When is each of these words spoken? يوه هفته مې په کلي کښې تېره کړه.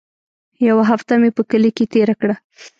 يوه 0.67 0.83
هفته 0.91 1.13
مې 1.21 1.29
په 1.37 1.41
کلي 1.49 1.71
کښې 1.77 1.85
تېره 1.93 2.15
کړه. 2.21 2.35